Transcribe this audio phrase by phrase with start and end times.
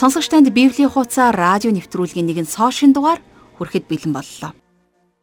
[0.00, 3.20] Сонсогч танд Библийн хуудасаар радио нэвтрүүлгийн нэгэн сошин дугаар
[3.60, 4.56] хүрэхэд бэлэн боллоо.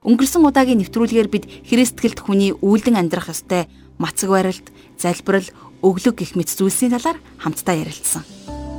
[0.05, 3.65] Өнгөрсөн удаагийн нэвтрүүлгээр бид Христгэлт хүний үйлдэн амьдрах ёстой
[3.97, 4.69] мацаг барилт,
[5.01, 5.49] залбирал,
[5.81, 8.21] өглөг гэх мэт зүйлсийн талаар хамтдаа ярилцсан.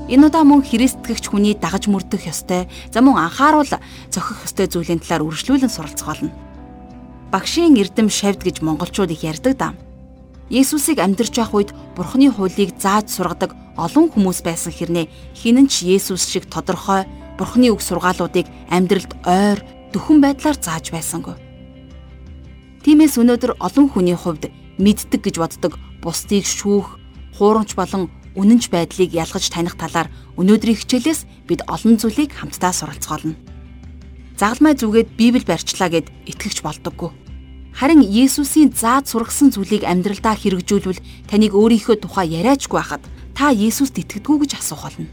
[0.06, 5.26] Энэ удаа мөн Христгэгч хүний дагаж мөрдөх ёстой, за мөн анхааруул зохих ёстой зүйлийн талаар
[5.26, 6.30] үргэлжлүүлэн суралцгаална.
[7.34, 9.74] Багшийн эрдэм шавд гэж монголчууд их ярьдаг даа.
[10.46, 15.06] Есүсийг амьдрч явах үед Бурхны хуулийг зааж сургадаг олон хүмүүс байсан хэрнээ
[15.38, 17.06] хинэн ч Есүс шиг тодорхой
[17.38, 19.62] Бурхны үг сургаалуудыг амьдралд ойр
[19.94, 21.38] дөхөн байдлаар зааж байсангүй.
[22.82, 24.50] Тиймээс өнөөдөр олон хүний хувьд
[24.82, 26.98] мэддэг гэж боддог бусдыг шүүх,
[27.38, 33.38] хуурамч болон үнэнч байдлыг ялгаж таних талаар өнөөдрийн хичээлээс бид олон зүйлийг хамтдаа суралцгаална.
[34.34, 37.10] Загалмай зүгээд Библи барьчлаа гэд итгэвч болдоггүй
[37.78, 40.98] Харин Есүсийн заад сургасан зүйлийг амьдралдаа хэрэгжүүлвэл
[41.30, 43.06] таныг өөрийнхөө тухай яриачгүй байхад
[43.38, 45.06] та Есүст итгэдэггүй гэж асуух болно.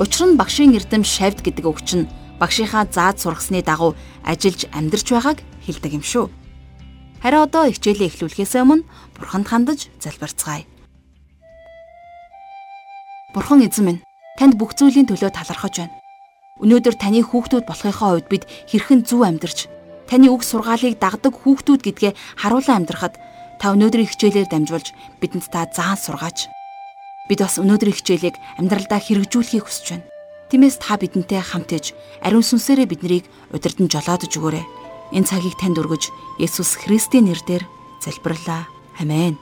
[0.00, 2.08] Учир нь багшийн эрдэм шавд гэдэг үг чинь
[2.40, 3.92] багшийнхаа заад сургасны дагуу
[4.24, 6.32] ажиллаж амьдрч байгааг хэлдэг юм шүү.
[7.20, 8.88] Харин одоо хичээлээ эхлүүлэхээс өмнө
[9.20, 10.64] Бурханд хандаж залбирцгаая.
[13.36, 14.04] Бурхан эзэн минь,
[14.40, 15.96] танд бүх зүйлийн төлөө талархаж байна.
[16.64, 19.68] Өнөөдөр таны хүүхдүүд болохынхоо хувьд бид хэрхэн зөв амьдарч
[20.08, 23.20] таны үг сургаалыг дагдаг хүүхдүүд гэдгээ харуулan амьдрахад
[23.60, 26.48] та өнөөдрийн хичээлээр дамжуулж бидэнд та заан сургаач.
[27.26, 30.06] Бид бас өнөөдрийн хичээлийг амьдралдаа хэрэгжүүлэхийг хүсэж байна.
[30.46, 31.90] Тиймээс та бидэнтэй хамт иж
[32.22, 34.62] ариун сүнсээрээ биднийг удирдан жолоодож өгөөрэй.
[35.10, 37.66] Энэ цагийг танд өргөж Есүс Христийн нэрээр
[37.98, 38.70] залбирлаа.
[39.02, 39.34] Амен.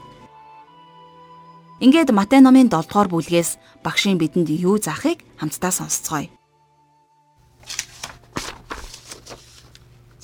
[1.77, 6.33] Ингээд Матай номын 7 дугаар бүлгээс багшийн бидэнд юу заахыг хамтдаа сонсцгоё.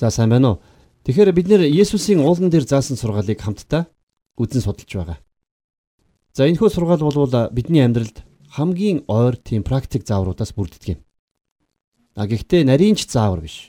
[0.02, 0.62] За сайн байна уу?
[1.06, 3.86] Тэгэхээр бид нэр Есүсийн уулан дээр заасан сургаалыг хамтдаа
[4.34, 5.18] үзэн судалж байгаа.
[6.32, 8.24] За энэ хөө сургаал бол бидний амьдралд
[8.56, 11.00] хамгийн ойр тийм практик заавруудаас бүрддэг юм.
[12.16, 13.68] А гэхдээ нарийн ч заавар биш.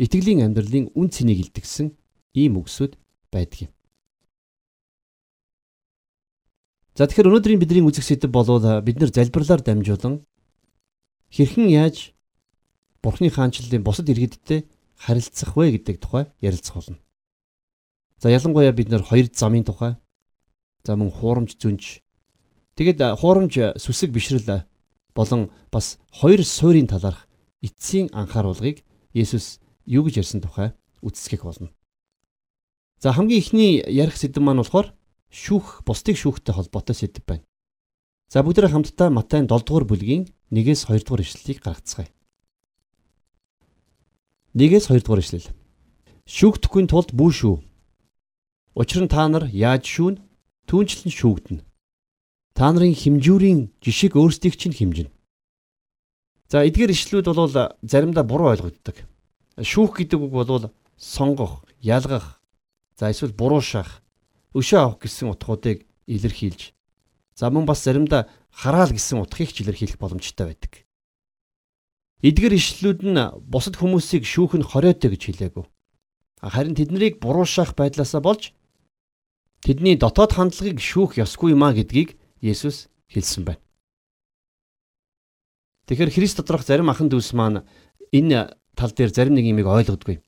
[0.00, 1.92] Итгэлийн амьдралын үн цэнийг илтгэсэн
[2.32, 2.96] ийм үгсүүд
[3.28, 3.72] байдаг юм.
[6.96, 8.48] За тэгэхээр өнөөдрийн бидний үзэх сэдэв бол
[8.80, 10.24] бид нар залбирлаар дамжуулан
[11.28, 12.16] хэрхэн яаж
[13.04, 14.64] Бурхны хаанчлалын бусад иргэдтэй
[14.96, 16.98] харилцах вэ гэдэг тухай ярилцах болно.
[18.18, 19.94] За ялангуяа бид нэр хоёр замын тухай
[20.88, 22.00] за мөн хуурамч зүнж
[22.80, 24.64] тэгэд хуурамч сүсэг бишрэл
[25.12, 27.28] болон бас хоёр суурийн талаарх
[27.60, 28.80] эцсийн анхааруулгыг
[29.12, 30.72] Есүс юу гэж ярьсан тухай
[31.04, 31.68] үздэгэх болно.
[33.00, 34.94] За хамгийн ихний ярих сэдэв маань болохоор
[35.28, 37.44] шүүх бусдыг шүүхтэй холбоотой сэдэв байна.
[38.28, 42.08] За бүгдээ хамтдаа Матай 7 дугаар бүлгийн 1-ээс 2 дугаар ишлэлийг гаргацгаая.
[44.54, 45.48] Нэгээс 2 дугаар ишлэл.
[46.28, 47.56] Шүүгдэхгүй тулд бүү шүү.
[48.76, 50.27] Учир нь та нар яаж шүүн
[50.68, 51.64] түүнчлэн шүүгдэнэ.
[52.52, 55.10] Та нарын химжүүрийн жишиг өөрсдийг чинь химжинэ.
[56.48, 57.48] За эдгээр ишлүүд бол
[57.82, 59.04] заримдаа буруу ойлгогддог.
[59.56, 62.40] Шүүх гэдэг үг бол сонгох, ялгах,
[62.96, 64.02] за эсвэл буруушаах,
[64.56, 66.74] өшөө авах гэсэн утгуудыг илэрхийлж,
[67.38, 70.88] за мөн бас заримдаа хараал гэсэн утгыг ч илэрхийлэх боломжтой байдаг.
[72.24, 75.66] Эдгээр ишлүүд нь бусад хүмүүсийг шүүх нь хориотой гэж хэлээгүй.
[76.42, 78.50] Харин тэднийг буруушаах байдлаасаа болж
[79.64, 83.62] тэдний дотоод хандлагыг шүүх ёсгүй юмаа гэдгийг Есүс хэлсэн байна.
[85.88, 87.64] Тэгэхээр Христ доторх зарим ахан дүүс маань
[88.12, 90.20] энэ тал дээр зарим нэг юмыг ойлгодгүй.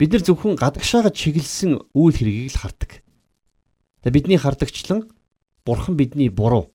[0.00, 3.04] Бид нар зөвхөн гадагшаагаа чиглэсэн үйл хэргийг л хардаг.
[4.02, 5.12] Тэгээ бидний хардагчлан
[5.62, 6.74] Бурхан бидний буруу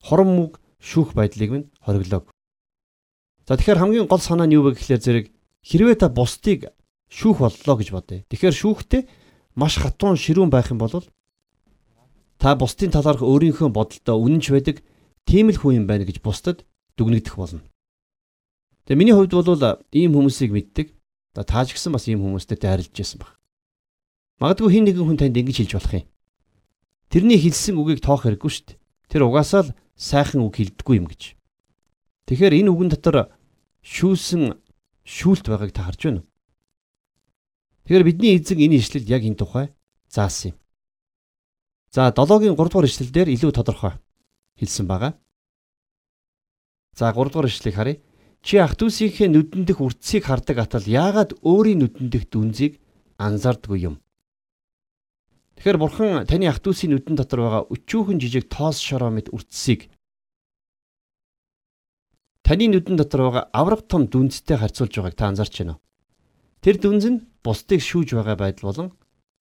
[0.00, 2.32] хорон мүг шүүх байдлыг минь хориглоог.
[3.44, 5.26] За тэгэхээр хамгийн гол санаа нь юу вэ гэхлээр зэрэг
[5.60, 6.72] хэрвээ та бусдыг
[7.12, 8.24] шүүх боллоо гэж бодъё.
[8.32, 9.02] Тэгэхээр шүүхтэй
[9.54, 11.02] маш хатуун ширүүн байх юм бол
[12.38, 14.76] та бусдын талаарх өөрийнхөө бодолдоо үнэнч байдаг
[15.24, 16.66] тийм л хүн юм байна гэж бусдад
[16.98, 17.62] дүгнэгдэх болно.
[18.84, 20.92] Тэгээ миний хувьд бол ийм хүмүүсийг мэддэг.
[21.34, 23.38] За тааж гисэн бас ийм хүмүүстэй дайрлаж байсан баг.
[24.38, 26.06] Магадгүй хин нэгэн хүн танд ингэж хэлж болох юм.
[27.10, 28.78] Тэрний хэлсэн үгийг тоох хэрэггүй шүү дээ.
[29.10, 31.38] Тэр угаасаа л сайхан үг хэлдэггүй юм гэж.
[32.26, 33.30] Тэгэхээр энэ үгэн дотор
[33.82, 34.58] шүүлсэн
[35.06, 36.28] шүүлт байгааг та харж байна уу?
[37.85, 39.73] Тэгэхээр бидний эзэн энэ ишлэлд яг энэ тухай
[40.09, 40.57] заасан юм.
[41.89, 43.97] За 7-гийн 3 дугаар ишлэлдэр илүү тодорхой
[44.61, 45.17] хэлсэн байгаа.
[46.93, 47.97] За 3 дугаар ишлэлийг харъя.
[48.45, 52.79] Чи ах トゥ усийнхээ нүдэн дэх үрцгийг хардаг атал яагаад өөрийн нүдэн дэх дүнзийг
[53.17, 53.95] анзаардгүй юм?
[55.59, 59.91] Тэгэхээр бурхан таны ах トゥ усийн нүдэн дотор байгаа өчүүхэн жижиг тоос шороо мэт үрцгийг
[62.47, 65.83] таны нүдэн дотор байгаа авраг том дүнзтэй харьцуулж байгааг та анзаарч байна уу?
[66.64, 68.88] Тэр дүнз нь бусдыг шүүж байгаа байдал болон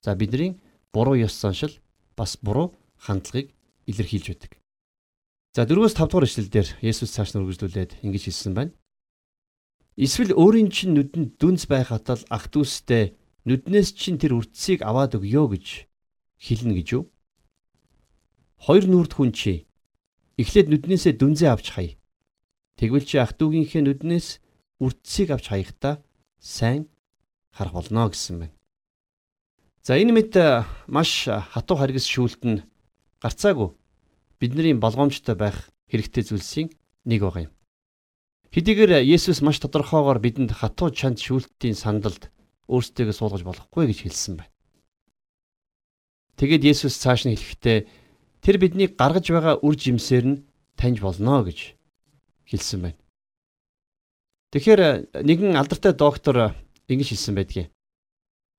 [0.04, 0.60] за бидний
[0.92, 1.72] буруу ёс заншил
[2.20, 3.48] бас буруу хандлагыг
[3.88, 4.60] илэрхийлж байдаг.
[5.56, 8.76] За 4-өөс 5 дугаар ишлэлдэр Есүс цааш нь үргэлжлүүлээд ингэж хэлсэн байна.
[9.96, 13.16] Эсвэл өөрийн чинь нүдэнд дүнс байх атал ах дүүстэй
[13.48, 15.88] нүднээс чинь тэр үрцгийг аваад өгөө гэж
[16.44, 17.08] хэлнэ гэж юу?
[18.68, 19.64] Хоёр нүрд хүн чи
[20.36, 21.88] эхлээд нүднээсээ дүнзээ авч хай.
[22.76, 24.44] Тэгвэл чи ах дүүгийнхээ нүднээс
[24.84, 26.04] үрцгийг авч хаяхдаа
[26.44, 26.92] сайн
[27.54, 28.56] харах болно гэсэн байна.
[29.86, 30.34] За энэ мэт
[30.90, 32.66] маш хатуу харгас шүүлт нь
[33.22, 33.72] гарцаагүй
[34.42, 36.68] бидний болгоомжтой байх хэрэгтэй зүйлсийн
[37.06, 37.54] нэг байгаа юм.
[38.54, 42.30] Хэдийгээр Есүс маш тодорхойгоор бидэнд хатуу чанд шүүлтийн сандалд
[42.70, 44.54] өөрсдөө суулгаж болохгүй гэж хэлсэн байна.
[46.38, 47.80] Тэгэд Есүс цааш нь хэлэхдээ
[48.42, 50.42] тэр биднийг гаргаж байгаа үр жимсээр нь
[50.78, 51.78] таньж болно гэж
[52.50, 53.00] хэлсэн байна.
[54.54, 54.82] Тэгэхээр
[55.26, 56.54] нэгэн алдартай доктор
[56.88, 57.70] ингэж хэлсэн байдгийг.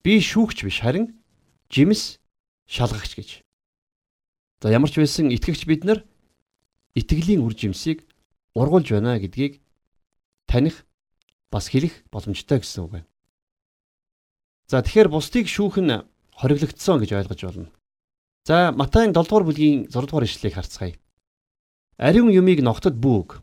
[0.04, 1.16] Би шүүгч биш харин
[1.68, 2.20] жимс
[2.68, 3.30] шалгагч гэж.
[4.60, 6.04] За ямар ч байсан итгэгч бид нар
[6.96, 8.08] итгэлийн үр жимсийг
[8.56, 9.60] ургуулж байна гэдгийг
[10.46, 10.86] таних
[11.52, 13.08] бас хэлэх боломжтой гэсэн үг байна.
[14.70, 15.92] За тэгэхээр бусдыг шүүх нь
[16.32, 17.72] хориглогдсон гэж ойлгож байна.
[18.44, 20.94] За Матайн 7 дугаар бүлгийн 6 дугаар ишлэлийг харцгаая.
[21.96, 23.40] Ариун юмыг ногтод бүүг.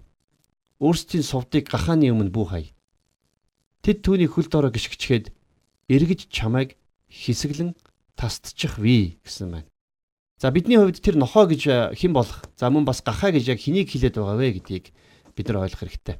[0.81, 2.65] Өөрсдийн сувдыг гахааны өмнө бүү хай.
[3.81, 5.33] Тэд түүний хөл доороо гიშгчгээд
[5.89, 6.77] эргэж чамайг
[7.09, 7.73] хэсэглэн
[8.13, 9.69] тасдчих вий гэсэн байна.
[10.37, 13.89] За бидний хувьд тэр нохоо гэж хэн болох за мөн бас гахаа гэж яг хэнийг
[13.89, 14.93] хэлээд байгаа вэ гэдгийг
[15.33, 16.17] бид нар ойлгох хэрэгтэй.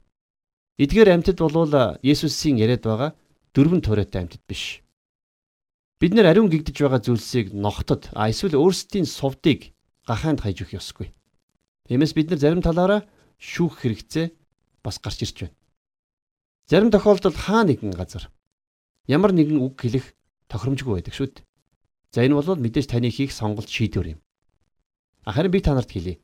[0.82, 3.14] Эдгээр амьтад болвол Есүсийн яриад байгаа
[3.54, 4.82] дөрвөн туурайтай амьтад биш.
[6.02, 9.78] Бид нар ариун гэгдэж байгаа зүйлсийг ногтод а эсвэл өөрсдийн сувдыг
[10.10, 11.14] гахаанд хайж өгөх ёсгүй.
[11.86, 13.06] Тиймээс бид нар зарим талаараа
[13.38, 14.34] шүүх хэрэгцээ
[14.82, 15.61] бас гарч ирж байна.
[16.72, 18.32] Зарим тохиолдолд хаа нэгэн газар
[19.04, 20.16] ямар нэгэн үг хэлэх
[20.48, 21.44] тохиромжгүй байдаг шүү дээ.
[22.16, 24.20] За энэ бол мэдээж таны хийх сонголт шийдвэр юм.
[25.28, 26.24] Харин би та нарт хэлье.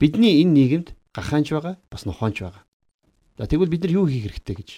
[0.00, 2.64] Бидний энэ нийгэмд гахаанч байгаа, бас нохоонч байгаа.
[3.36, 4.70] За тэгвэл бид нар юу хийх хэрэгтэй гэж?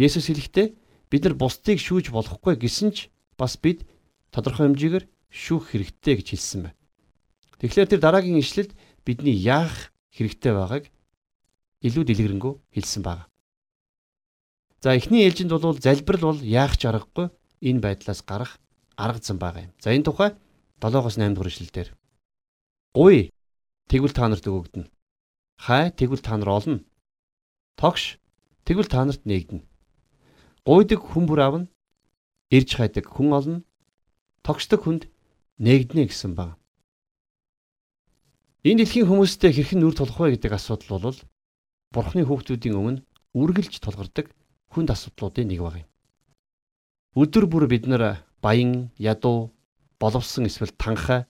[0.00, 0.66] Есүс хэлэхдээ
[1.12, 3.84] бид нар бусдыг шүүж болохгүй гэсэн ч бас бид
[4.32, 6.78] тодорхой хэмжээгээр шүүх хэрэгтэй гэж хэлсэн байна.
[7.60, 8.72] Тэгэхээр тэр дараагийн ишлэлд
[9.04, 10.88] бидний яах хэрэгтэй байгааг
[11.84, 13.29] илүү дэлгэрэнгүй хэлсэн байна.
[14.80, 17.28] За эхний ээлжинд бол залбирал бол яах ч аргагүй
[17.60, 18.56] энэ байдлаас гарах
[18.96, 19.72] арга зам байгаа юм.
[19.76, 20.32] За энэ тухай
[20.80, 21.88] 7-оос 8 дугаар ишлэлдэр
[22.96, 23.28] гуй
[23.92, 24.88] тэгвэл та нарт өгөгдөнө.
[25.60, 26.80] Хай тэгвэл та нар олно.
[27.76, 28.16] Тогш
[28.64, 29.60] тэгвэл та нарт нээгдэнэ.
[30.64, 31.68] Гуйдаг хүн бүр авна.
[32.48, 33.58] Ирж хайдаг хүн олно.
[34.40, 35.12] Тогшдог хүнд
[35.60, 36.56] нээгдэнэ гэсэн баг.
[38.64, 41.20] Энэ дэлхийн хүмүүстэй хэрхэн нүр тулах вэ гэдэг асуудал бол
[41.92, 43.04] Бурхны хүүхдүүдийн өмнө
[43.36, 44.32] үргэлж тулгардаг
[44.70, 45.88] хүнд асуудлуудын нэг баг юм.
[47.18, 49.50] Өдөр бүр бид нар баян, ядуу,
[49.98, 51.26] боловсон эсвэл танхай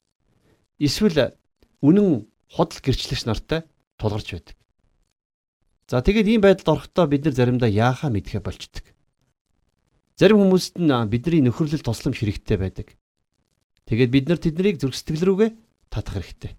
[0.79, 1.35] эсвэл
[1.81, 3.65] үнэн худал гэрчлэгч нартай
[3.97, 4.57] тулгарч байдаг.
[5.89, 8.85] За тэгээд ийм байдалд орохдоо бид нар заримдаа яахаа мэдхэ болчдөг.
[10.21, 12.95] Зарим хүмүүст нь бидний нөхөрлөл тусламж хэрэгтэй байдаг.
[13.89, 15.51] Тэгээд бид нар тэднийг зүрх сэтгэл рүүгээ
[15.91, 16.53] татах хэрэгтэй.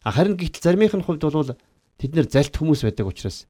[0.00, 1.52] Харин гэтэл заримын хувьд бол
[2.00, 3.44] тэд нар залт хүмүүс байдаг учраас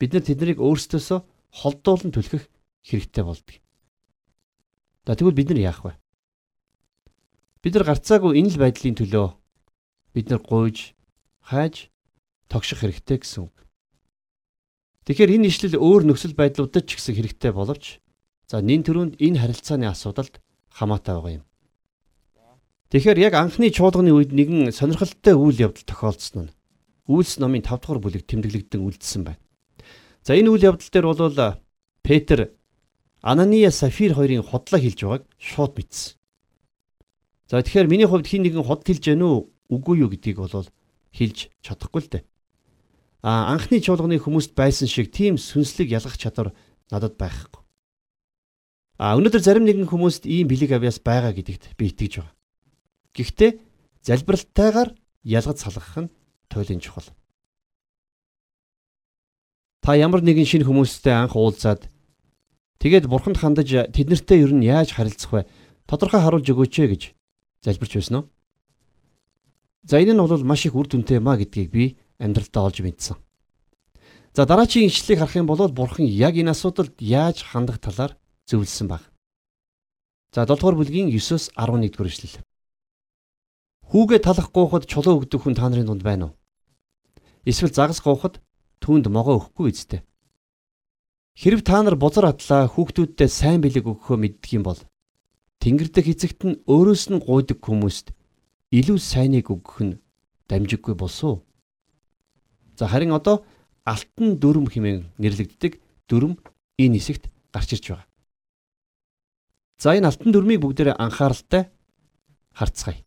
[0.00, 1.20] бид нар тэднийг өөрсдөөсөө
[1.52, 2.48] холдуулан түлхэх
[2.84, 3.56] хэрэгтэй болдог.
[5.06, 5.92] За тэгвэл бид нар яах вэ?
[7.62, 9.28] Бид нар гарцаагүй энэ л байдлын төлөө
[10.14, 10.94] бид нар гуйж,
[11.44, 11.88] хайж,
[12.48, 13.56] тогших хэрэгтэй гэсэн үг.
[15.08, 18.00] Тэгэхээр энэ ишлэл өөр нөхцөл байдлуудад ч гэсэн хэрэгтэй боловч
[18.48, 20.40] за нин төрөнд энэ харилцааны асуудалд
[20.72, 21.44] хамаатай байгаа юм.
[22.92, 26.52] Тэгэхээр яг анхны чуулганы үед нэгэн сонирхолтой үйл явдал тохиолдсон нь
[27.08, 29.40] Үйлс номын 5 дугаар бүлэг тэмдэглэгдэн үлдсэн байна.
[30.28, 31.56] За энэ үйл явдал дээр бол
[32.04, 32.52] Петр
[33.24, 36.20] Анания Сафир хоёрын худлаа хэлж байгааг шууд мэдсэн.
[37.48, 40.68] За тэгэхээр миний хувьд хин нэгэн худал хэлж гэнэ үү үгүй юу гэдгийг бол
[41.16, 42.28] хэлж чадахгүй л дээ.
[43.24, 46.52] А анхны чуулганы хүмүүст байсан шиг тийм сүнслэг ялгах чадвар
[46.92, 47.64] надад байхгүй.
[49.00, 52.36] А өнөөдөр зарим нэгэн хүмүүст ийм бэлэг авьяас байгаа гэдэгт би итгэж байгаа.
[53.16, 53.50] Гэхдээ
[54.04, 54.92] залбиралтайгаар
[55.24, 56.12] ялгаж салгах нь
[56.52, 57.08] туйлын чухал.
[59.88, 61.88] Та ямар нэгэн шинэ хүмүүстэй анх уулзаад
[62.76, 65.48] Тэгээд бурханд хандаж тэднэртэй ер нь яаж харилцах вэ?
[65.88, 67.02] Тодорхой харуулж өгөөч ээ гэж
[67.64, 68.24] залбирч байсан уу?
[69.88, 73.16] За энэ нь бол маш их үр дүнтэй маа гэдгийг би амьдралтаа олж мэдсэн.
[74.36, 78.12] За дараагийн ишлэлийг харах юм бол бурхан яг энэ асуудалд яаж хандах талаар
[78.44, 79.08] зөвлөсөн баг.
[80.36, 82.44] За 7 дугаар бүлгийн 9-оос 11 дугаар ишлэл.
[83.88, 86.36] Хүүгээ талах гоохот чулуу өгдөг хүн та нарын дунд байна уу?
[87.48, 88.44] Эсвэл загас гоохот
[88.88, 90.00] түүнд могоо өгөхгүй үсттэй.
[91.36, 94.80] Хэрв та нар бузар атлаа хүүхдүүддээ сайн бэлэг өгөхөө мэддэг юм бол
[95.60, 98.16] Тэнгэр дэх эцэгт нь өөрөөс нь гуйдаг хүмүүст
[98.72, 100.00] илүү сайныг өгөх нь
[100.48, 101.44] дамжиггүй болсоо.
[102.80, 103.44] За харин одоо
[103.84, 106.40] алтан дүрм хэмээн нэрлэгддэг дүрм
[106.80, 108.08] энэ хэсэгт гарч ирж байгаа.
[109.76, 111.68] За энэ алтан дүрмийг бүгдээрээ анхааралтай
[112.56, 113.04] харцгаая.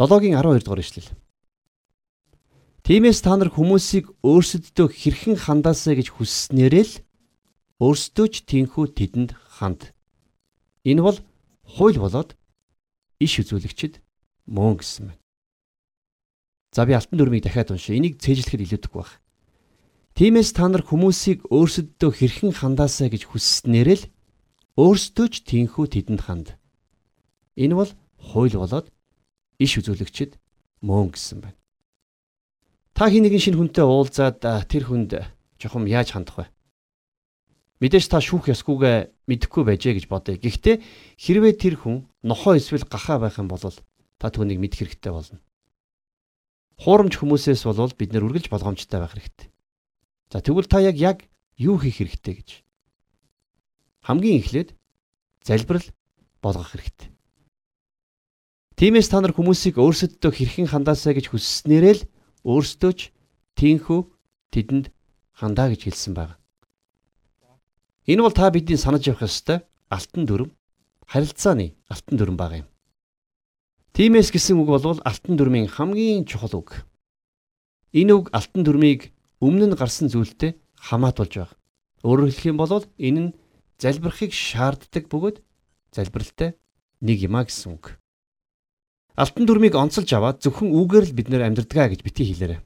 [0.00, 1.10] 7-гийн 12 дугаар ишлэл.
[2.90, 6.94] Тиймээс та нар хүмүүсийг өөрсөддөө хэрхэн хандаасаа гэж хүсснээрээ л
[7.78, 9.94] өөрсдөө ч тийхүү тэдэнд ханд.
[10.82, 11.22] Энэ бол
[11.62, 12.34] хууль болоод
[13.22, 14.02] иш үзүүлэгчд
[14.50, 15.22] мөн гэсэн байна.
[16.74, 17.94] За би алтан дүрмийг дахиад уншия.
[17.94, 19.22] Энийг цээжлэхэд илүүдэхгүй баг.
[20.18, 24.10] Тиймээс та нар хүмүүсийг өөрсөддөө хэрхэн хандаасаа гэж хүсснээрээ л
[24.74, 26.58] өөрсдөө ч тийхүү тэдэнд ханд.
[27.54, 28.90] Энэ бол хууль болоод
[29.62, 30.42] иш үзүүлэгчд
[30.82, 31.59] мөн гэсэн байна.
[32.94, 35.10] Та хин нэгэн шинэ хүнтэй уулзаад тэр хүнд
[35.60, 36.46] жохом яаж хандах вэ?
[37.80, 40.36] Мэдээж та шүүх ёсгүйгээ мэдэхгүй байжээ гэж бодъё.
[40.36, 40.84] Гэхдээ
[41.16, 45.40] хэрвээ тэр хүн нохоо эсвэл гахаа байх юм бол та түүнийг мэдэх хэрэгтэй болно.
[46.76, 49.48] Хуурамч хүмүүсээс болвол бид нэр үргэлж болгоомжтой байх хэрэгтэй.
[50.28, 51.18] За тэгвэл та яг яг
[51.56, 52.50] юу хийх хэрэгтэй гэж.
[54.04, 54.76] Хамгийн эхлээд
[55.44, 55.88] залбирал
[56.44, 57.08] болгох хэрэгтэй.
[58.76, 62.02] Тиймээс та нар хүмүүсийг өөрсөддөө хэрхэн хандаасаа гэж хүсснээрээ л
[62.44, 63.00] өөрсдөө ч
[63.58, 64.00] тийхүү
[64.52, 64.92] тэдэнд
[65.36, 66.40] хандаа гэж хэлсэн байна.
[68.06, 70.50] Энэ бол та бидний санаж явах ёстой алтан дүрм
[71.06, 72.66] харилцааны алтан дүрм баг юм.
[73.92, 76.86] Тимээс гэсэн үг бол алтан дүрмийн хамгийн чухал үг.
[77.92, 81.58] Энэ үг алтан дүрмийг өмнө нь гарсан зүйлтэй хамаатуулж байгаа.
[82.06, 83.34] Өөрөөр хэлэх юм бол энэ нь
[83.82, 85.36] залбирахыг шаарддаг бөгөөд
[85.92, 86.54] залбиралтай
[87.02, 87.98] нэг юмаа гэсэн үг.
[89.20, 92.64] Алтан дүрмийг онцолж аваад зөвхөн үгээр л бид нэр амьдрдгаа гэж бити хэлээрэ.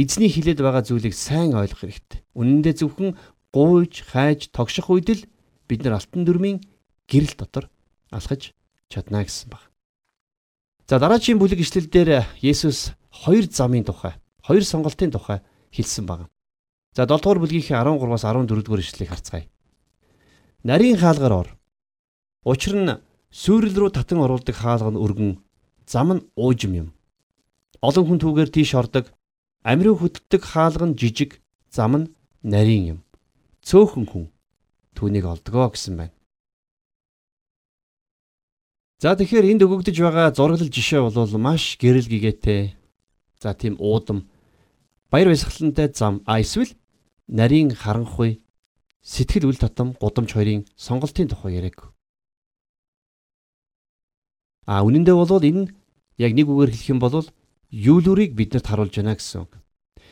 [0.00, 2.24] Эзний хилээд байгаа зүйлийг сайн ойлгох хэрэгтэй.
[2.32, 3.12] Үнэн дээр зөвхөн
[3.52, 5.28] гуйж, хайж, тогших үед л
[5.68, 6.64] бид нар алтан дүрмийн
[7.04, 7.68] гэрэл дотор
[8.08, 8.56] алхаж
[8.88, 9.68] чадна гэсэн баг.
[10.88, 16.32] За дараагийн бүлэг ишлэл дээр Есүс хоёр замын тухай, хоёр сонголтын тухай хэлсэн байна.
[16.96, 19.44] За 7 дугаар бүлгийн 13-аас 14 дугаар ишлэлийг харцгаая.
[20.64, 21.48] Нарийн хаалгаар ор.
[22.48, 22.96] Учир нь
[23.28, 25.36] сүйрэл рүү татан оруулдаг хаалга нь өргөн,
[25.92, 26.88] зам нь уужим юм.
[27.80, 29.08] Олон хүн түүгээр тийш ордог,
[29.64, 31.40] амирын хөтөлдөг хаалга нь жижиг,
[31.72, 32.10] зам нь
[32.44, 32.98] нарийн юм.
[33.64, 34.24] Цөөхөн хүн
[34.92, 36.14] түүнийг олдгоо гэсэн байна.
[39.00, 42.74] За тэгэхээр энд өгөгдөж байгаа зураглал жишээ бол маш гэрэл гэгээтэй.
[43.38, 44.26] За тийм уудам
[45.10, 46.74] баяр баясгалантай зам а эсвэл
[47.30, 48.42] нарийн харанхуй
[49.06, 51.94] сэтгэл үл татам гудамж хоёрын сонголтын тухай яриаг.
[54.66, 55.77] А үнэндээ бол энэ
[56.18, 57.26] яг нэг үгээр хэлэх юм бол
[57.70, 59.52] юулүрийг биднэрт харуулж байна гэсэн үг.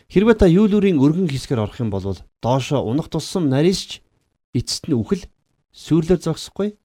[0.06, 4.00] Хэрвээ та юулүрийн өргөн хэсгээр орох юм бол доошо унах тусам нарийсч
[4.54, 5.26] эцэст нь үхэл
[5.74, 6.78] сүрлэр зогсохгүй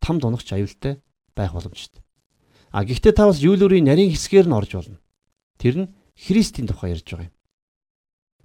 [0.00, 1.04] там дунагч аюултай
[1.36, 2.00] байх боломжтой.
[2.72, 4.98] А гэхдээ та бас юулүрийн нарийн хэсгээр нь орж болно.
[5.60, 7.36] Тэр нь Христийн тухай ярьж байгаа юм.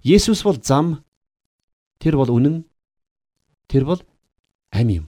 [0.04, 1.04] Есүс бол зам,
[1.98, 2.68] тэр бол үнэн,
[3.66, 4.00] тэр бол
[4.70, 5.06] амь юм.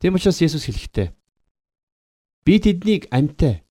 [0.00, 1.12] Тэм учраас Есүс хэлэхдээ
[2.44, 3.62] би тэднийг амьтаа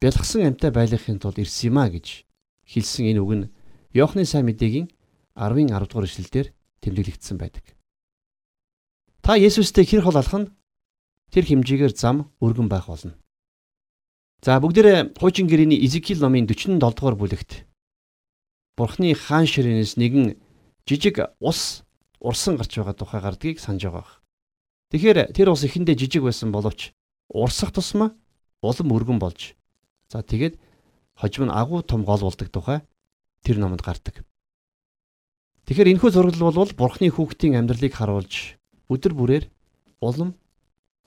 [0.00, 2.26] бялгсан амьтаа байлгахын тулд ирсэн юм а гэж
[2.68, 3.50] хэлсэн энэ үг нь
[3.96, 4.92] Иохны сайн мэдээгийн
[5.36, 6.52] 10-ын 10 дугаар эшлэлдэр
[6.84, 7.64] тэмдэглэгдсэн байдаг.
[9.24, 10.52] Та Есүстэй хэр хол алах нь
[11.32, 13.16] тэр хэмжээгээр зам өргөн байх болно.
[14.44, 17.64] За бүгдээрээ хуучин гэрээний Изекил номын 47 дугаар бүлэгт
[18.76, 20.36] Бурхны хаан ширээнээс нэгэн
[20.84, 21.82] жижиг ус
[22.20, 24.20] урсан гарч байгаа тухай гардгийг санаж байгаа.
[24.92, 26.92] Тэгэхээр тэр ус эхэндээ жижиг байсан боловч
[27.32, 28.12] урсах тусмаа
[28.60, 29.56] улам өргөн болж
[30.12, 30.54] за тэгээд
[31.14, 32.82] хожим нь агуу том гол болдог тухай
[33.42, 34.22] тэр номонд гардаг.
[35.66, 39.44] Тэгэхээр энэхүү зургал бол Бурхны хүүхдийн амьдралыг харуулж өдөр бүрээр
[39.98, 40.38] улам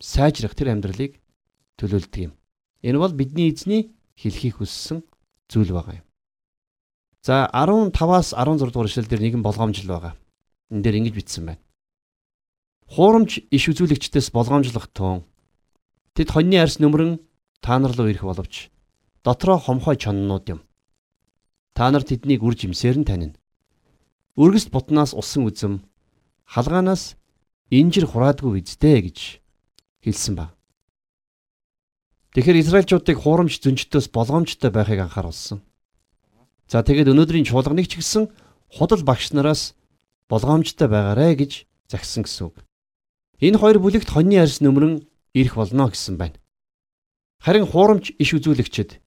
[0.04, 1.16] сайжрах тэр амьдралыг
[1.80, 2.34] төлөөлдөг юм.
[2.84, 5.04] Энэ бол бидний эзний хэлхийг хүссэн
[5.48, 6.06] зүйл байгаа юм.
[7.24, 10.16] За 15-аас 16 дугаар эшлэл дээр нэгэн болгоомжл байгаа.
[10.72, 11.64] Энэ дээр ингэж бичсэн байна.
[12.88, 15.24] Хуурамч иш үзүүлэгчдээс болгоомжлох туун
[16.16, 17.20] тэд хоньны арьс нөмрөн
[17.62, 18.72] та нар руу ирэх боловч
[19.24, 20.60] дотроо хомхой чоннууд юм.
[21.74, 23.36] Та нар тэднийг үр жимсээр нь танина.
[24.40, 25.84] Өргөст бутнаас усан үзэм
[26.48, 27.20] халгаанаас
[27.70, 29.20] инжир хураадгүй үздэ гэж
[30.04, 30.56] хэлсэн ба.
[32.34, 35.60] Тэгэхээр Израильчуудыг хуурамч зөнчтөөс болгоомжтой байхыг анхааруулсан.
[36.70, 38.30] За тэгээд өнөөдрийн чуулганыг ч гэсэн
[38.70, 39.74] худал багш нараас
[40.30, 41.52] болгоомжтой байгаарэ гэж
[41.90, 42.62] загсан гэсэн үг.
[43.42, 46.38] Энэ хоёр бүлэгт хоньны арьс нөмрөн ирэх болно гэсэн байна.
[47.42, 49.02] Харин хуурамч иш үзүүлэгчд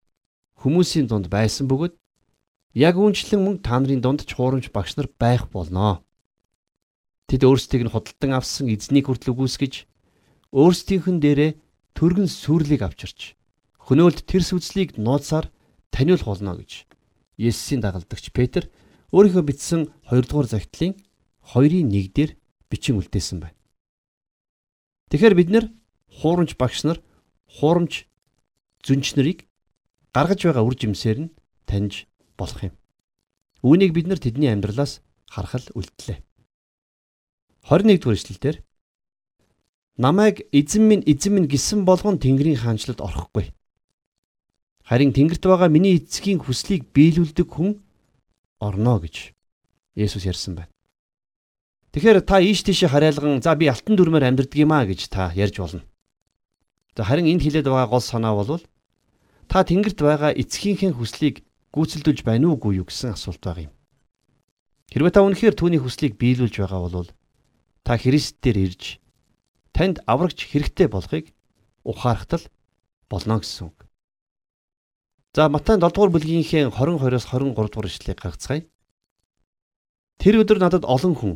[0.63, 1.95] хүмүүсийн дунд байсан бөгөөд
[2.79, 6.07] яг үүнчлэн мөн та нарын дунд ч хуурамч багш нар байх болноо.
[7.27, 9.75] Тэд өөрсдийг нь худалдан авсан эзнийг хүртэл үгүйсгэж
[10.55, 11.53] өөрсдийнхэн дээрээ
[11.99, 13.35] төргөн сүрлийг авчирч
[13.83, 15.51] хөнөөлд тэрс үзлийг нууцаар
[15.91, 16.87] таниулах болно гэж
[17.41, 18.71] Есүсийн дагалдагч Петр
[19.11, 20.95] өөрийнхөө бичсэн 2 дугаар загтлын
[21.51, 22.31] 2-ын 1 дээр
[22.71, 23.59] бичин үлдээсэн байна.
[25.11, 25.65] Тэгэхээр бид нэр
[26.23, 27.03] хуурамч багш нар
[27.59, 28.07] хуурамч
[28.87, 29.49] зүнч нарыг
[30.13, 31.33] гаргаж байгаа үр жимсээр нь
[31.65, 32.05] таньж
[32.37, 32.75] болох юм.
[33.65, 36.21] Үүнийг бид нар тэдний амьдралаас харахад үлдлээ.
[37.65, 38.57] 21 дугаар эшлэлдэр
[39.97, 43.55] намайг эзэн минь эзэн минь гисэн болгон Тэнгэрийн хаанчлалд орохгүй.
[44.85, 47.81] Харин Тэнгэрт байгаа миний эцгийн хүслийг биелүүлдэг хүн
[48.61, 49.33] орно гэж
[49.95, 50.73] Есүс ярьсан байна.
[51.93, 55.61] Тэгэхээр та ийш тийш харайлган за би алтан дүрмээр амьдрдаг юм а гэж та ярьж
[55.61, 55.85] болно.
[56.97, 58.61] За харин энд хилээд байгаа гол санаа бол
[59.53, 61.45] та Тэнгэрт байгаа эцгийнхээ хүслийг
[61.77, 63.75] гүйцэлдүүлж байна уугүй юу гэсэн асуулт байгаа юм.
[64.89, 67.13] Хэрвээ та үнэхээр түүний хүслийг биелүүлж байгаа бол
[67.85, 68.97] та Христ дээр ирж
[69.77, 71.37] танд аврагч хэрэгтэй болохыг
[71.85, 72.49] ухаарахтал
[73.13, 73.77] болно гэсэн үг.
[75.37, 78.65] За Матай 7 дугаар бүлгийнхээ 22-оос 23 дугаар ишлэгийг гаргацгаая.
[80.17, 81.35] Тэр өдөр надад олон хүн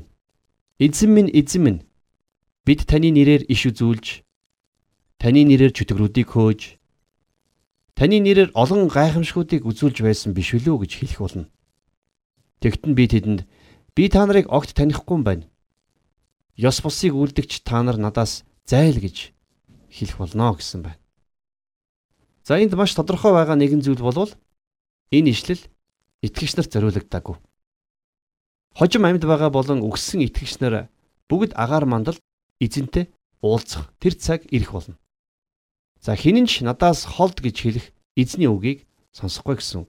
[0.80, 1.80] эзэн минь эзэн минь
[2.64, 4.25] бид таны нэрээр иш үзүүлж
[5.20, 6.61] таны нэрээр чөтгөрүүдийг хөөж
[7.96, 11.48] Таны нэрээр олон гайхамшгуудыг үзүүлж байсан биш үлээ гэж хэлэх болно.
[12.60, 13.40] Тэгтэн би тэдэнд
[13.96, 15.48] би та нарыг огт танихгүй байна.
[16.60, 19.32] Ёс бусыг үлдэгч та нар надаас зайл гэж
[19.88, 21.00] хэлэх болно гэсэн байна.
[22.44, 24.28] За энд маш тодорхой байгаа нэгэн зүйл болвол
[25.08, 25.64] энэ ишлэл
[26.20, 27.36] итгэгч нарт зориулагдаагүй.
[28.76, 30.92] Хожим амьд байгаа болон өгсөн итгэгч нар
[31.32, 32.20] бүгд агаар мандал
[32.60, 33.08] эзэнтэй
[33.40, 35.00] уулзах тэр цаг ирэх болно.
[36.00, 37.86] За хинэн ч надаас холд гэж хэлэх
[38.16, 39.86] эзний үгийг сонсохгүй гэсэн.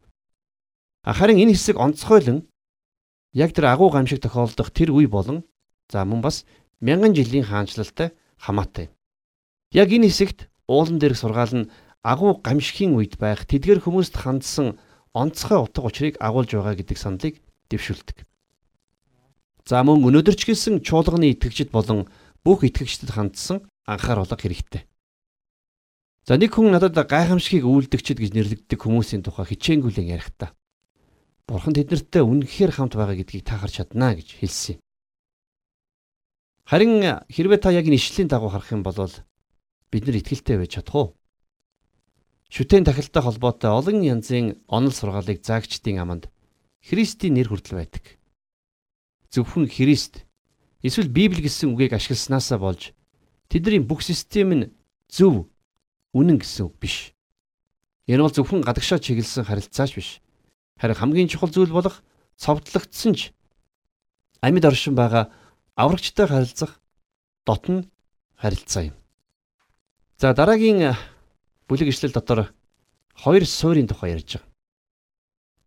[1.03, 2.47] Харин энэ хэсэг онцгойлон
[3.33, 5.47] яг тэр агуу гамшиг тохиолдох тэр үе болон
[5.91, 6.43] за мөн бас
[6.81, 8.91] мянган жилийн хаанчлалтай хамаатай.
[9.71, 11.69] Яг энэ хэсэгт уулан дээрх сургаал нь
[12.03, 14.79] агуу гамшигын үед байх тэдгэр хүмүүст хандсан
[15.15, 17.35] онцгой утга учирыг агуулж байгаа гэдэг саналыг
[17.71, 18.27] дэвшүүлдэг.
[19.67, 22.07] За мөн өнөөдөр ч гэсэн чуулганы итгэгчид болон
[22.43, 24.87] бүх итгэгчдэд хандсан анхааруулга хэрэгтэй.
[26.27, 30.51] За нэг хүн надад гайхамшигыг үйлдэгчд гэж нэрлэгддэг хүмүүсийн тухай хичээнгүйлэн ярихдаа
[31.47, 34.79] Бурхан тэднэртэй үнэхээр хамт байгаа гэдгийг та харж чаднаа гэж хэлсэн юм.
[36.67, 38.99] Харин хэрвээ та яг энэ ишлийн дагуу харах юм бол
[39.87, 41.07] бид нар итгэлтэй байж чадах уу?
[42.51, 46.27] Шүтэн тахилтай холбоотой олон янзын онол сургаалыг заагчдын аманд
[46.83, 48.19] Христийн нэр хүртэл байдаг.
[49.31, 50.27] Зөвхөн Христ
[50.83, 52.91] эсвэл Библи гэсэн үгийг ашигласнаасаа болж
[53.47, 54.71] тэдний бүх систем нь
[55.07, 55.47] зөв
[56.13, 57.15] үнэн гэсэн үг биш.
[58.07, 60.09] Энэ бол зөвхөн гадагшаа чиглэсэн харилцаач биш.
[60.79, 62.03] Харин хамгийн чухал зүйл болох
[62.37, 63.33] цовдлогдсон ч
[64.41, 65.33] амьд оршин байгаа
[65.75, 66.79] аврагчтай харилцах
[67.45, 67.89] дотн
[68.35, 68.95] харилцаа юм.
[70.17, 70.95] За дараагийн
[71.67, 72.53] бүлэг ишлэл дотор
[73.13, 74.49] хоёр суурийн тухай ярьж байгаа.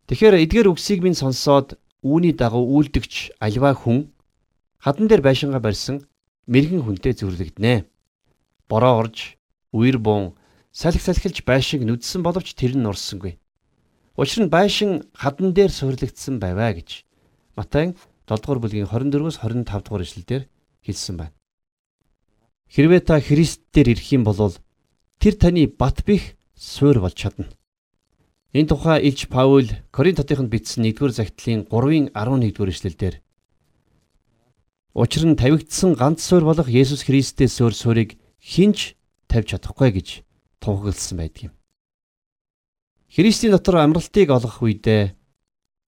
[0.08, 4.10] Тэгэхээр эдгээр үгсийг минь сонсоод үүний дагуу үйлдэгч альва хүн
[4.78, 6.06] хадан дээр байшингаа барьсан
[6.50, 7.86] мэрэгэн хүнтэй зүрлэгдэнэ.
[8.66, 9.39] Бороо орж
[9.72, 10.34] үер бун
[10.72, 13.38] салхи салхилж байшинг нүдсэн боловч тэр нь нурсангүй.
[14.16, 17.06] Учир нь байшин хадан дээр суурлагдсан байваа гэж
[17.56, 17.94] Матай
[18.26, 20.42] 7 дугаар бүлгийн 24-өөс 25 дугаар ишлэлдэр
[20.86, 21.34] хэлсэн байна.
[22.70, 24.54] Хэрвээ та Христ дээр ирэх юм бол
[25.18, 27.50] тэр таны бат бих суур болж чадна.
[28.54, 33.14] Энэ тухай Илж Паул Коринт хотынд бичсэн 1-р загтлын 3-ын 11-р ишлэлдэр
[34.94, 38.10] Учир нь тавигдсан ганц суур болох Есүс Христээс өөр суурийг
[38.42, 38.98] хинч
[39.30, 40.08] тавьж чадахгүй гэж
[40.58, 41.54] тунхагласан байдаг юм.
[43.06, 45.14] Христийн дотор амралтыг олгох үедээ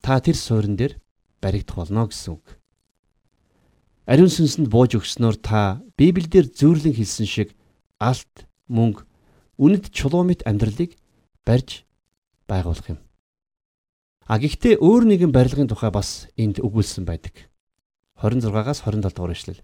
[0.02, 1.02] та тэр суурин дээр
[1.42, 2.46] баригдах болно гэсэн үг.
[4.06, 7.54] Ариун сүнсэнд бууж өгснөөр та Библиэлд зөөрлөн хэлсэн шиг
[8.02, 9.06] алт, мөнгө,
[9.62, 10.98] үнэт чулуумит амьдралыг
[11.46, 11.86] барьж
[12.50, 13.00] байгуулах юм.
[14.26, 17.46] А гэхдээ өөр нэгэн барилгын тухай бас энд өгүүлсэн байдаг.
[18.18, 19.62] 26-аас 27 дугаар эшлэл.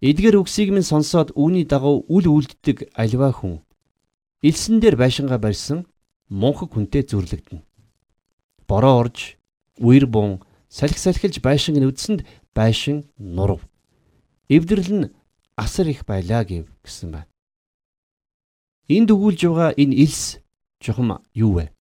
[0.00, 3.60] Эдгээр үгсийг минь сонсоод үүний дагуу үл үлддэг альва хүн
[4.40, 5.84] элсэн дээр байшингаа барьсан
[6.32, 7.60] мунхаг хүнтэй зүрлэгдэнэ.
[8.64, 9.36] Бороо орж,
[9.76, 10.40] үер бун,
[10.72, 12.24] салхи салхилж байшинг нүдсэнд
[12.56, 13.60] байшин нурав.
[14.48, 15.12] Эвдрэл нь
[15.52, 17.28] асар их байлаа гэв гэсэн байна.
[18.88, 20.40] Энд өгүүлж байгаа энэ элс
[20.80, 21.76] чухам юу вэ?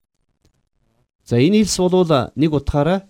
[1.23, 2.03] За энэ элс бол
[2.35, 3.07] нэг утгаараа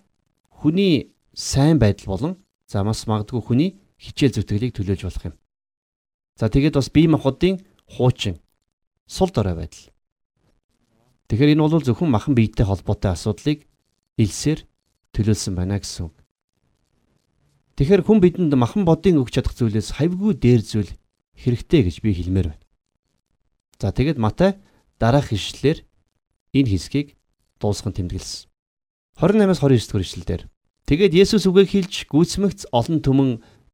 [0.54, 2.32] хүний сайн байдал болон
[2.70, 5.36] за бас магадгүй хүний хичээл зүтгэлийг төлөөлж болох юм.
[6.40, 8.40] За тэгээд бас бие махбодын хуучин
[9.04, 9.92] сул дорой байдал.
[11.28, 13.68] Тэгэхээр энэ бол зөвхөн махан биетэй холбоотой асуудлыг
[14.16, 14.64] илсээр
[15.12, 16.16] төлөөлсөн байна гэсэн үг.
[17.76, 20.90] Тэгэхээр хүн бидэнд махан бодын өгч чадах зүйлээс хавьгүй дээр зүйл
[21.36, 22.64] хэрэгтэй гэж би хэлмээр байна.
[23.78, 24.56] За тэгээд Матай
[24.96, 25.84] дараах ишлэлээр
[26.56, 27.16] энэ хэсгийг
[27.60, 28.48] дуусган тэмдэглэсэн.
[29.20, 30.42] 28-аас 29 дугаар ишлэлдэр
[30.90, 33.30] Тэгээд Есүс үгээ хэлж гүйцмэгц олон түмэн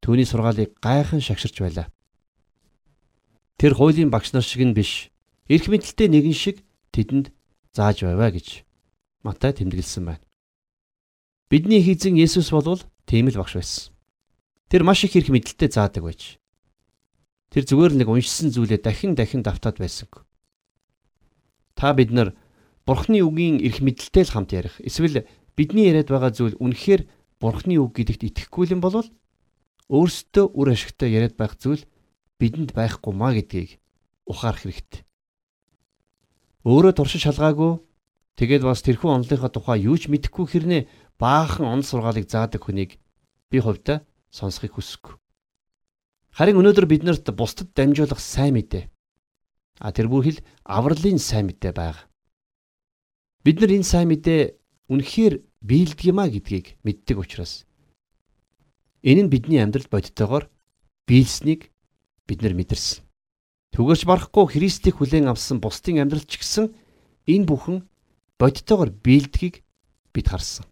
[0.07, 1.91] түүний сургаалыг гайхан шагширч байлаа.
[3.59, 5.11] Тэр хуулийн багш нар шиг нь биш.
[5.51, 6.63] Ирэх мэдлэлтэй нэгэн шиг
[6.95, 7.35] тэдэнд
[7.75, 8.63] зааж байваа гэж
[9.27, 10.23] Матай тэмдэглэсэн байна.
[11.51, 13.91] Бидний хийзэн Есүс болвол тийм л багш байсан.
[14.71, 16.39] Тэр маш их эрх мэдлэлтэй заадаг байж.
[17.51, 20.23] Тэр зүгээр л нэг уншсан зүйлээ дахин дахин давтаад байсангүй.
[21.75, 22.39] Та бид нар
[22.87, 24.79] Бурхны үгийн эрх мэдлэлтэй л хамт ярих.
[24.79, 25.27] Эсвэл
[25.59, 27.11] бидний яриад байгаа зүйл үнэхээр
[27.43, 29.03] Бурхны үг гэдэгт итгэхгүй юм бол
[29.91, 31.87] өөрсдөө үр ашигтай яриад байх зүйл
[32.41, 33.79] бидэнд байхгүй маа гэдгийг
[34.27, 35.03] ухаарах хэрэгтэй.
[36.67, 37.79] Өөрөө туршиж шалгаагүй
[38.35, 40.83] тэгээд бас тэрхүү онлынхаа тухай юу ч мэдэхгүй хэрнээ
[41.23, 42.99] баахан он сургаалыг заадаг хүнийг
[43.51, 44.03] би хувьдаа
[44.35, 45.15] сонсохыг хүсэхгүй.
[46.35, 48.91] Харин өнөөдөр биднэрт бусдад дамжуулах сайн мэдээ.
[49.79, 52.11] А тэр бүр хэл авралын сайн мэдээ байгаа.
[53.47, 54.59] Бид нар энэ сайн мэдээ
[54.91, 57.66] үнэхээр биелдэг юм а гэдгийг мэддэг учраас
[59.07, 60.51] энэ нь бидний амьдралд бодтойгоор
[61.07, 61.71] биелснийг
[62.27, 63.07] бид нар мэдэрсэн.
[63.71, 66.75] Түгээрч барахгүй Христийг хүлээн авсан бусдын амьдрал ч гэсэн
[67.31, 67.87] энэ бүхэн
[68.35, 69.63] бодтойгоор биелдгийг
[70.11, 70.67] бид харсан.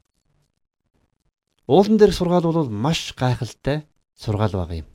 [1.71, 3.87] Уулан дээр сургаал бол маш гайхалтай
[4.19, 4.89] сургаал байгаа юм.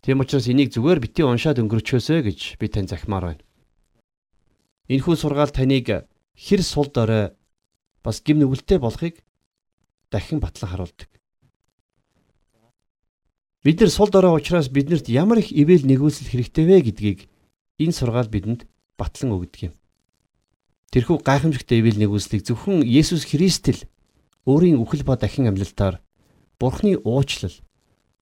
[0.00, 3.44] Тийм учраас энийг зүгээр бити уншаад өнгөрчөөсэй гэж би тань захимаар байна.
[4.88, 7.36] Энэхүү сургаал таныг хэр сул дорой
[8.02, 9.20] бас гим нүгэлтэй болохыг
[10.08, 11.19] дахин батлан харуулдаг.
[13.62, 17.28] Бид нар сул дорой учраас биднэрт ямар их ивэл нэгүүлсэл хэрэгтэй вэ гэдгийг
[17.76, 18.64] энэ сургаал бидэнд
[18.96, 19.74] батлан өгдөг юм.
[20.88, 23.84] Тэрхүү гайхамшигтай ивэл нэгүүлслийг зөвхөн Есүс Христ л
[24.48, 26.00] өөрийн үхэл ба дахин амьлалтаар
[26.56, 27.52] Бурхны уучлал,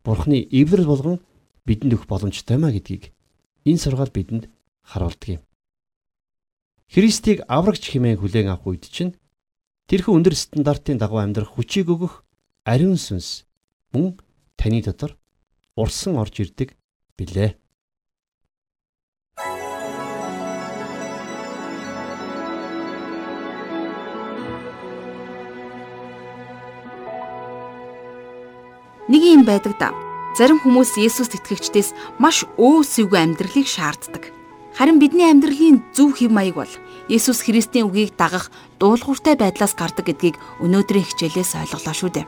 [0.03, 1.23] Бурхны эврэл болгон
[1.63, 3.15] бидэнд өгөх боломжтой маа гэдгийг
[3.63, 4.51] энэ сургаал бидэнд
[4.83, 5.43] харуулдаг юм.
[6.91, 9.15] Христийг аврагч хэмээн хүлээн авах үед чинь
[9.87, 12.27] тэрхүү өндөр стандартын дагуу амьдрах хүчийг өгөх
[12.67, 13.47] ариун сүнс
[13.95, 14.19] мөн
[14.59, 15.15] таны дотор
[15.79, 16.75] урсан орж ирдэг
[17.15, 17.55] билээ.
[29.09, 29.95] Нэг юм байдаг да.
[30.37, 34.29] Зарим хүмүүс Есүст итгэгчдээс маш өөсөйгүй амьдралыг шаарддаг.
[34.77, 36.75] Харин бидний амьдралын зөв хэв маяг бол
[37.09, 42.27] Есүс Христийн үгийг дагах дуулууртай байдлаас гардаг гэдгийг өнөөдрийн хичээлээс ойлголоо шүү дээ.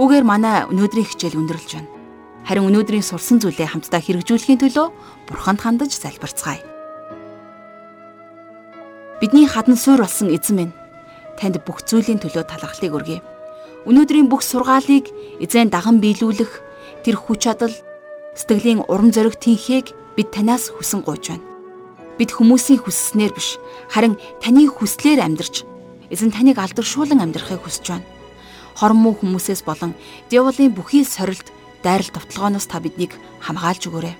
[0.00, 1.99] Үгээр манай өнөөдрийн хичээл өндөрлөж байна.
[2.46, 4.86] Харин өнөөдрийн сурсан зүйлээ хамтдаа хэрэгжүүлэхийн төлөө
[5.28, 6.62] Бурханд хандаж залбирцгаая.
[9.20, 10.74] Бидний хадан суур болсон эзэн минь
[11.36, 13.20] танд бүх зүйлийн төлөө талархлыг өргөе.
[13.84, 16.52] Өнөөдрийн бүх сургаалыг эзэн даган биелүүлэх
[17.04, 17.74] тэр хүч чадал
[18.36, 21.44] сэтгэлийн урам зориг тэнхийг бид танаас хүсэн гуйж байна.
[22.16, 23.60] Бид хүмүүсийн хүсснээр биш
[23.92, 25.64] харин таны хүслээр амьдарч
[26.12, 28.08] эзэн таныг алдаршуулан амьдрахыг хүсэж байна.
[28.76, 29.92] Хормоо хүмүүсээс болон
[30.28, 34.16] дьяволын бүхий сорилт дайрал товтлогооноос та биднийг хамгаалж өгөөрэй.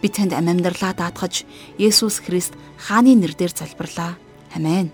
[0.00, 1.44] Би танд амь амьдралаа даатгаж
[1.76, 4.16] Есүс Христ хааны нэрээр залбирлаа.
[4.56, 4.92] Амен.